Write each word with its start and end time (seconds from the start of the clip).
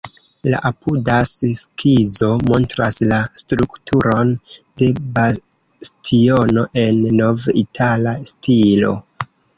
La 0.51 0.59
apudas 0.67 1.33
skizo 1.59 2.29
montras 2.47 2.97
la 3.11 3.19
strukturon 3.41 4.31
de 4.83 4.87
bastiono 5.19 6.67
en 6.87 6.99
"nov-itala 7.21 8.17
stilo". 8.33 8.97